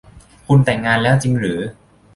[0.47, 1.59] คุณแต่งงานแล้วจริงหรือ